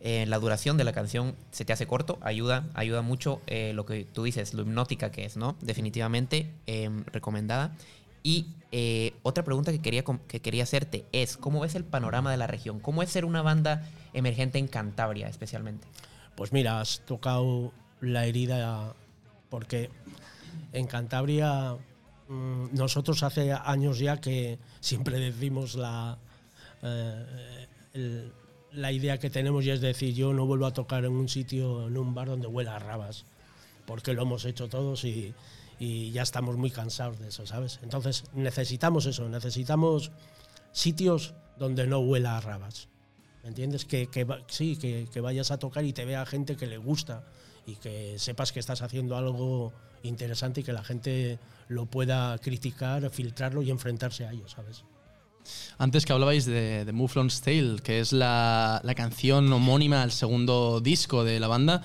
[0.00, 3.86] eh, la duración de la canción se te hace corto, ayuda, ayuda mucho eh, lo
[3.86, 5.54] que tú dices, lo hipnótica que es, ¿no?
[5.60, 7.76] Definitivamente em, recomendada.
[8.26, 12.36] Y eh, otra pregunta que quería, que quería hacerte es, ¿cómo ves el panorama de
[12.36, 12.80] la región?
[12.80, 15.86] ¿Cómo es ser una banda emergente en Cantabria especialmente?
[16.34, 18.96] Pues mira, has tocado la herida
[19.48, 19.90] porque
[20.72, 21.76] en Cantabria
[22.26, 26.18] mm, nosotros hace años ya que siempre decimos la,
[26.82, 28.28] eh,
[28.72, 31.86] la idea que tenemos y es decir, yo no vuelvo a tocar en un sitio,
[31.86, 33.24] en un bar donde huela a rabas,
[33.86, 35.32] porque lo hemos hecho todos y,
[35.78, 37.80] y ya estamos muy cansados de eso, ¿sabes?
[37.82, 40.10] Entonces necesitamos eso, necesitamos
[40.72, 42.88] sitios donde no huela a rabas.
[43.42, 43.84] ¿Me entiendes?
[43.84, 47.24] Que, que sí, que, que vayas a tocar y te vea gente que le gusta
[47.66, 53.08] y que sepas que estás haciendo algo interesante y que la gente lo pueda criticar,
[53.10, 54.84] filtrarlo y enfrentarse a ello, ¿sabes?
[55.78, 60.80] Antes que hablabais de, de Muflon's Tale, que es la, la canción homónima al segundo
[60.80, 61.82] disco de la banda,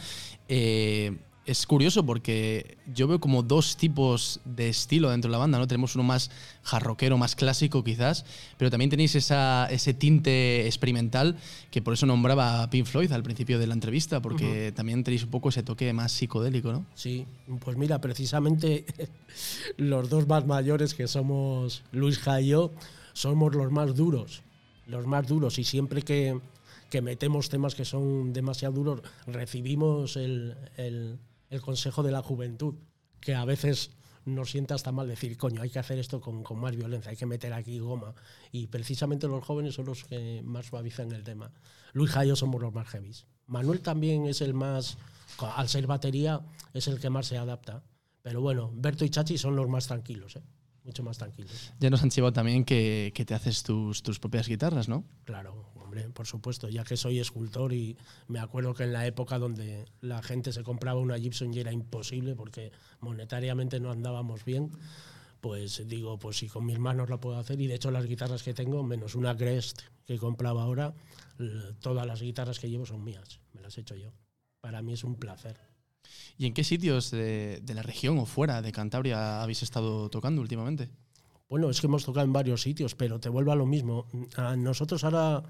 [0.48, 5.58] eh, es curioso porque yo veo como dos tipos de estilo dentro de la banda,
[5.58, 5.68] ¿no?
[5.68, 6.30] Tenemos uno más
[6.62, 8.26] jarroquero, más clásico quizás,
[8.58, 11.38] pero también tenéis esa, ese tinte experimental
[11.72, 15.24] que por eso nombraba a Pink Floyd al principio de la entrevista, porque también tenéis
[15.24, 16.86] un poco ese toque más psicodélico, ¿no?
[16.94, 17.26] Sí,
[17.60, 18.86] pues mira, precisamente
[19.78, 22.72] los dos más mayores que somos Luis Ja y yo,
[23.14, 24.44] somos los más duros,
[24.86, 26.40] los más duros y siempre que,
[26.92, 31.18] que metemos temas que son demasiado duros, recibimos el, el-
[31.52, 32.74] el consejo de la juventud,
[33.20, 33.92] que a veces
[34.26, 37.18] nos sienta hasta mal decir, coño, hay que hacer esto con, con más violencia, hay
[37.18, 38.16] que meter aquí goma.
[38.52, 41.52] Y precisamente los jóvenes son los que más suavizan el tema.
[41.94, 43.28] Luis Ja y yo somos los más heavies.
[43.48, 44.98] Manuel también es el más,
[45.40, 46.42] al ser batería,
[46.74, 47.84] es el que más se adapta.
[48.22, 50.44] Pero bueno, Berto y Chachi son los más tranquilos, ¿eh?
[50.84, 51.74] Mucho más tranquilos.
[51.80, 55.04] Ya nos han chivado también que, que te haces tus, tus propias guitarras, ¿no?
[55.26, 59.38] Claro, hombre, por supuesto, ya que soy escultor y me acuerdo que en la época
[59.38, 64.72] donde la gente se compraba una Gibson y era imposible porque monetariamente no andábamos bien,
[65.42, 68.44] pues digo, pues si con mis manos lo puedo hacer y de hecho las guitarras
[68.44, 70.94] que tengo, menos una Crest que compraba ahora,
[71.80, 74.14] todas las guitarras que llevo son mías, me las he hecho yo.
[74.62, 75.71] Para mí es un placer.
[76.38, 80.42] ¿Y en qué sitios de, de la región o fuera de Cantabria habéis estado tocando
[80.42, 80.90] últimamente?
[81.50, 84.08] Bueno, es que hemos tocado en varios sitios, pero te vuelvo a lo mismo.
[84.38, 85.44] A nosotros ahora,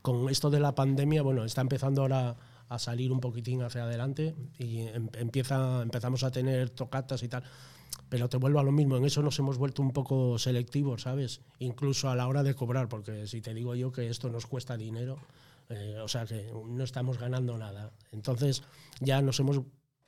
[0.00, 2.36] con esto de la pandemia, bueno, está empezando ahora
[2.68, 7.42] a salir un poquitín hacia adelante y em- empieza, empezamos a tener tocatas y tal.
[8.08, 11.40] Pero te vuelvo a lo mismo, en eso nos hemos vuelto un poco selectivos, ¿sabes?
[11.58, 14.76] Incluso a la hora de cobrar, porque si te digo yo que esto nos cuesta
[14.76, 15.18] dinero,
[15.68, 17.90] eh, o sea que no estamos ganando nada.
[18.12, 18.62] Entonces
[19.00, 19.60] ya nos hemos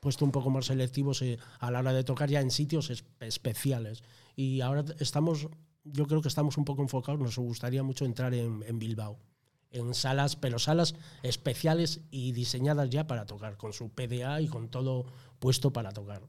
[0.05, 3.05] puesto un poco más selectivos eh, a la hora de tocar ya en sitios es-
[3.19, 4.05] especiales.
[4.37, 5.49] Y ahora estamos,
[5.83, 9.19] yo creo que estamos un poco enfocados, nos gustaría mucho entrar en, en Bilbao,
[9.73, 10.95] en salas, pero salas
[11.25, 15.07] especiales y diseñadas ya para tocar, con su PDA y con todo
[15.41, 16.23] puesto para tocar.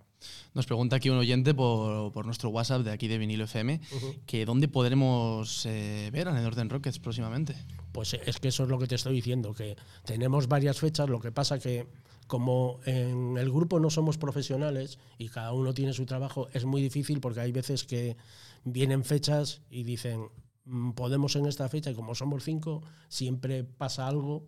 [0.56, 3.80] Nos pregunta aquí un oyente por, por nuestro WhatsApp de aquí de Vinilo FM
[4.26, 7.56] que dónde podremos eh, ver a Northern Rockets próximamente.
[7.92, 11.20] Pues es que eso es lo que te estoy diciendo, que tenemos varias fechas, lo
[11.20, 11.86] que pasa que
[12.28, 16.82] como en el grupo no somos profesionales y cada uno tiene su trabajo, es muy
[16.82, 18.18] difícil porque hay veces que
[18.64, 20.30] vienen fechas y dicen,
[20.66, 24.48] "Mm, podemos en esta fecha y como somos cinco, siempre pasa algo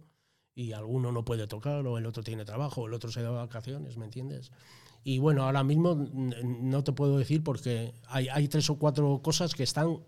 [0.56, 3.30] y alguno no puede tocar o el otro tiene trabajo o el otro se da
[3.30, 4.52] vacaciones, ¿me entiendes?
[5.04, 9.54] Y bueno, ahora mismo no te puedo decir porque hay, hay tres o cuatro cosas
[9.54, 10.00] que están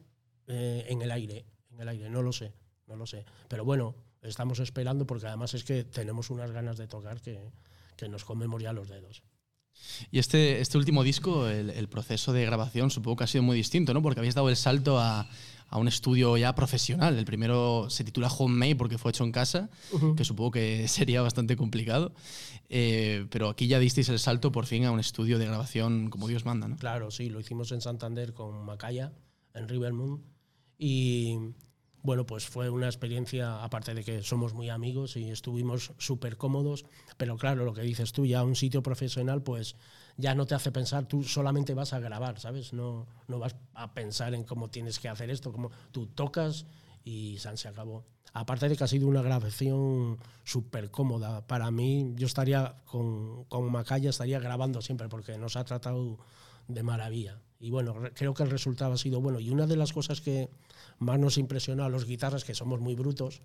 [0.47, 2.51] eh, en el aire, en el aire, no lo sé,
[2.87, 3.25] no lo sé.
[3.47, 7.51] Pero bueno, estamos esperando porque además es que tenemos unas ganas de tocar que,
[7.95, 9.23] que nos comemos ya los dedos.
[10.11, 13.55] Y este, este último disco, el, el proceso de grabación, supongo que ha sido muy
[13.55, 14.01] distinto, ¿no?
[14.01, 15.29] Porque habéis dado el salto a,
[15.69, 17.17] a un estudio ya profesional.
[17.17, 19.69] El primero se titula Homemade porque fue hecho en casa,
[20.17, 22.13] que supongo que sería bastante complicado.
[22.69, 26.27] Eh, pero aquí ya disteis el salto por fin a un estudio de grabación como
[26.27, 26.77] Dios manda, ¿no?
[26.77, 29.13] Claro, sí, lo hicimos en Santander con Macaya,
[29.53, 30.23] en Rivermoon.
[30.77, 31.37] Y
[32.01, 36.85] bueno, pues fue una experiencia, aparte de que somos muy amigos y estuvimos súper cómodos,
[37.17, 39.75] pero claro, lo que dices tú, ya un sitio profesional, pues
[40.17, 42.73] ya no te hace pensar, tú solamente vas a grabar, ¿sabes?
[42.73, 46.65] No, no vas a pensar en cómo tienes que hacer esto, como tú tocas
[47.03, 48.05] y san se acabó.
[48.33, 51.47] Aparte de que ha sido una grabación súper cómoda.
[51.47, 56.19] Para mí, yo estaría con, con Macaya, estaría grabando siempre porque nos ha tratado
[56.67, 57.39] de maravilla.
[57.59, 59.39] Y bueno, re- creo que el resultado ha sido bueno.
[59.39, 60.49] Y una de las cosas que
[60.97, 63.41] más nos impresionó a los guitarras, que somos muy brutos,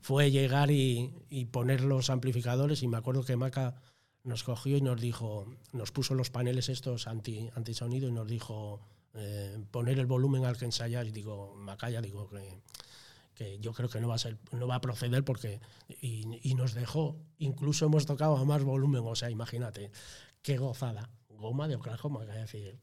[0.00, 1.12] fue llegar y,
[1.50, 2.82] poner los amplificadores.
[2.82, 3.80] Y me acuerdo que Maca
[4.22, 8.80] nos cogió y nos dijo, nos puso los paneles estos anti, antisonido y nos dijo
[9.14, 11.12] eh, poner el volumen al que ensayáis.
[11.12, 12.28] Digo, Macaya, digo
[13.34, 15.60] que, yo creo que no va a ser, no va a proceder porque
[16.00, 17.16] y, y nos dejó.
[17.38, 19.90] Incluso hemos tocado a más volumen, o sea, imagínate,
[20.42, 21.08] qué gozada.
[21.30, 22.78] Goma de Oklahoma, que decir.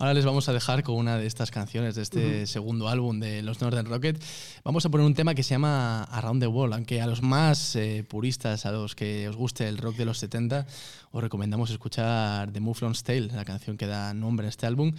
[0.00, 3.42] Ahora les vamos a dejar con una de estas canciones de este segundo álbum de
[3.42, 4.22] los Northern Rocket.
[4.64, 7.76] Vamos a poner un tema que se llama Around the World, aunque a los más
[7.76, 10.66] eh, puristas, a los que os guste el rock de los 70,
[11.10, 14.92] os recomendamos escuchar The Mufflon's Tale, la canción que da nombre a este álbum.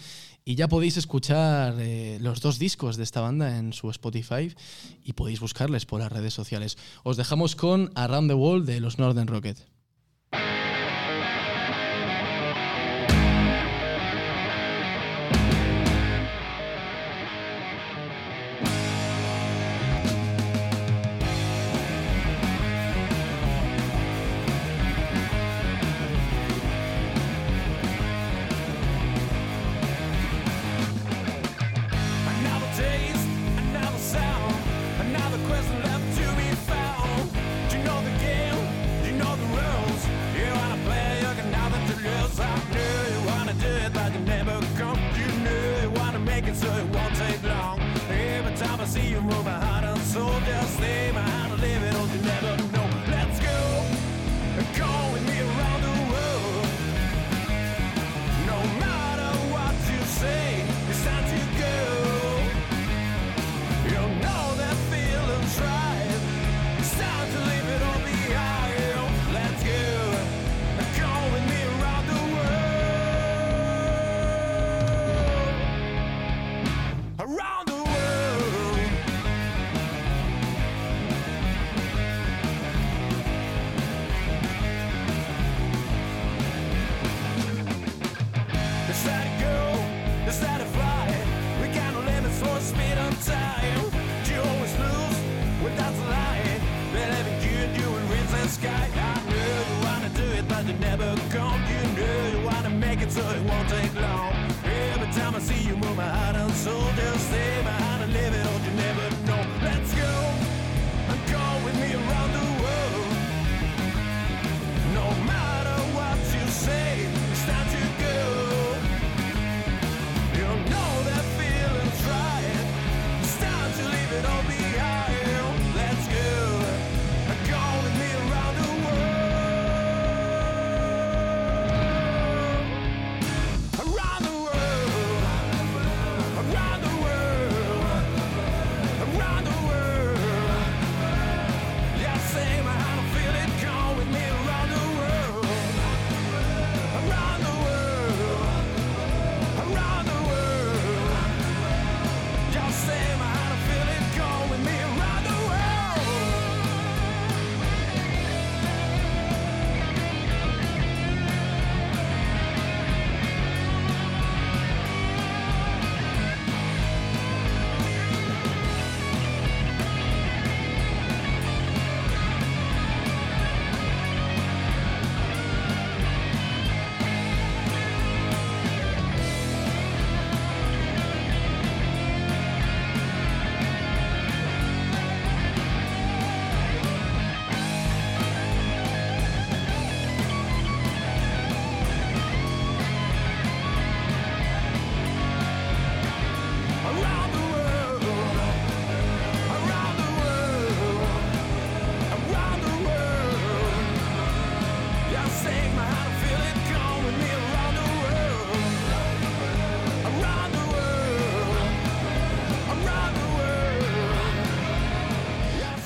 [0.46, 4.54] Y ya podéis escuchar eh, los dos discos de esta banda en su Spotify
[5.04, 6.78] y podéis buscarles por las redes sociales.
[7.04, 9.58] Os dejamos con Around the World de los Northern Rocket.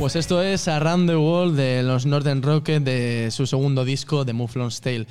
[0.06, 4.34] Pues esto es Around the World de los Northern Rocket de su segundo disco, The
[4.34, 5.08] Mufflon's Tale.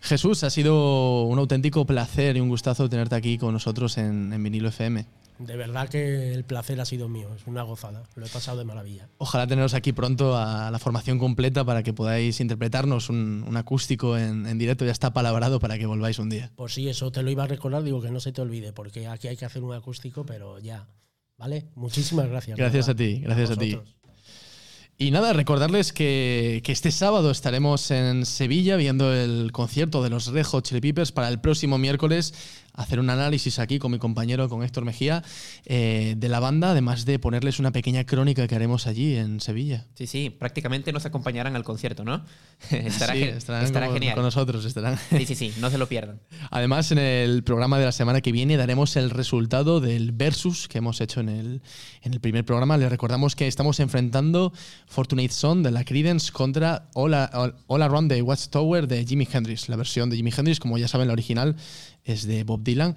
[0.00, 4.42] Jesús, ha sido un auténtico placer y un gustazo tenerte aquí con nosotros en, en
[4.42, 5.04] Vinilo FM.
[5.40, 8.64] De verdad que el placer ha sido mío, es una gozada, lo he pasado de
[8.64, 9.10] maravilla.
[9.18, 14.16] Ojalá teneros aquí pronto a la formación completa para que podáis interpretarnos un, un acústico
[14.16, 14.86] en, en directo.
[14.86, 16.50] Ya está palabrado para que volváis un día.
[16.56, 19.08] Pues sí, eso te lo iba a recordar, digo que no se te olvide, porque
[19.08, 20.86] aquí hay que hacer un acústico, pero ya.
[21.36, 21.66] ¿Vale?
[21.74, 22.56] Muchísimas gracias.
[22.56, 23.78] Gracias a ti, gracias a ti.
[25.00, 30.46] Y nada, recordarles que, este sábado estaremos en Sevilla viendo el concierto de los Red
[30.46, 32.34] Hot Chili Peppers para el próximo miércoles
[32.74, 35.22] hacer un análisis aquí con mi compañero, con Héctor Mejía,
[35.66, 39.86] eh, de la banda, además de ponerles una pequeña crónica que haremos allí en Sevilla.
[39.94, 42.24] Sí, sí, prácticamente nos acompañarán al concierto, ¿no?
[42.70, 44.14] estará Sí, estarán estará con, genial.
[44.14, 44.64] con nosotros.
[44.64, 44.96] Estarán.
[45.10, 46.20] Sí, sí, sí, no se lo pierdan.
[46.50, 50.78] Además, en el programa de la semana que viene daremos el resultado del versus que
[50.78, 51.62] hemos hecho en el,
[52.02, 52.76] en el primer programa.
[52.76, 54.52] Les recordamos que estamos enfrentando
[54.86, 59.68] Fortunate Son de la Creedence contra All, All- All Around the Watchtower de Jimi Hendrix.
[59.68, 61.56] La versión de Jimi Hendrix, como ya saben, la original
[62.12, 62.96] es de Bob Dylan.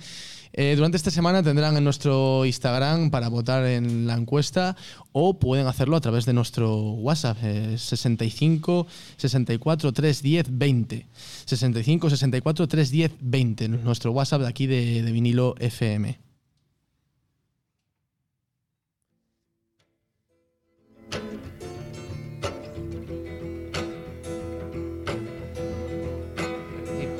[0.53, 4.75] Eh, durante esta semana tendrán en nuestro Instagram para votar en la encuesta
[5.13, 8.85] o pueden hacerlo a través de nuestro WhatsApp eh, 65
[9.15, 11.07] 64 310 20
[11.45, 16.19] 65 64 310 20 nuestro WhatsApp de aquí de, de vinilo FM.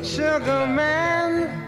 [0.04, 1.68] Sugar man,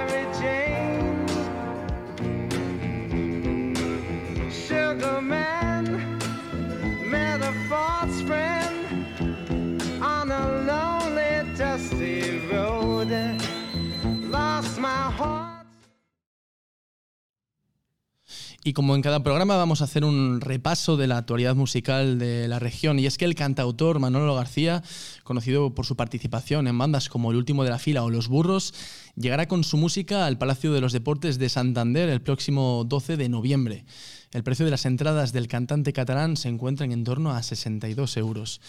[18.71, 22.47] Y como en cada programa vamos a hacer un repaso de la actualidad musical de
[22.47, 22.99] la región.
[22.99, 24.81] Y es que el cantautor Manolo García,
[25.25, 28.73] conocido por su participación en bandas como El Último de la Fila o Los Burros,
[29.17, 33.27] llegará con su música al Palacio de los Deportes de Santander el próximo 12 de
[33.27, 33.83] noviembre.
[34.31, 38.61] El precio de las entradas del cantante catalán se encuentra en torno a 62 euros.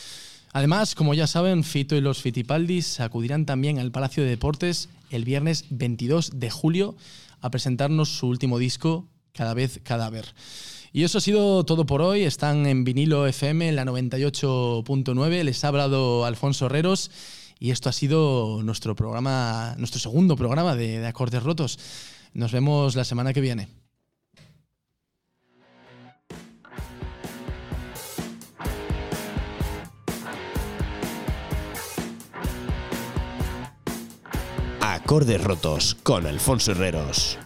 [0.53, 5.25] Además, como ya saben, Fito y los Fitipaldis acudirán también al Palacio de Deportes el
[5.25, 6.97] viernes 22 de julio
[7.41, 10.27] a presentarnos su último disco, Cada vez Cadáver.
[10.93, 12.23] Y eso ha sido todo por hoy.
[12.25, 15.43] Están en vinilo FM, en la 98.9.
[15.43, 17.11] Les ha hablado Alfonso Herreros.
[17.59, 21.79] Y esto ha sido nuestro programa, nuestro segundo programa de, de Acordes Rotos.
[22.35, 23.69] Nos vemos la semana que viene.
[34.81, 37.39] Acordes rotos con Alfonso Herreros.